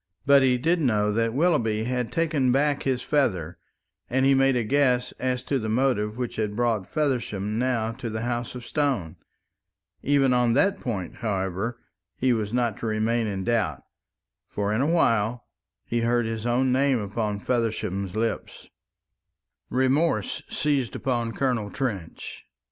[0.25, 3.59] But he did know that Willoughby had taken back his feather,
[4.09, 8.09] and he made a guess as to the motive which had brought Feversham now to
[8.09, 9.17] the House of Stone.
[10.01, 11.79] Even on that point, however,
[12.17, 13.83] he was not to remain in doubt;
[14.49, 15.45] for in a while
[15.85, 18.69] he heard his own name upon Feversham's lips.
[19.69, 22.47] Remorse seized upon Colonel Trench.